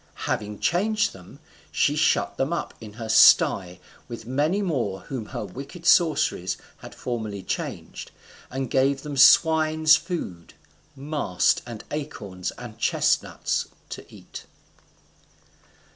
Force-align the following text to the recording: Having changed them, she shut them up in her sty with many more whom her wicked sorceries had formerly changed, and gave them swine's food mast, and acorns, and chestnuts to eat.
Having 0.25 0.57
changed 0.61 1.13
them, 1.13 1.37
she 1.71 1.95
shut 1.95 2.35
them 2.35 2.51
up 2.51 2.73
in 2.81 2.93
her 2.93 3.07
sty 3.07 3.79
with 4.07 4.25
many 4.25 4.63
more 4.63 5.01
whom 5.01 5.27
her 5.27 5.45
wicked 5.45 5.85
sorceries 5.85 6.57
had 6.77 6.95
formerly 6.95 7.43
changed, 7.43 8.09
and 8.49 8.71
gave 8.71 9.03
them 9.03 9.15
swine's 9.15 9.95
food 9.95 10.55
mast, 10.95 11.61
and 11.67 11.83
acorns, 11.91 12.49
and 12.57 12.79
chestnuts 12.79 13.67
to 13.89 14.03
eat. 14.11 14.47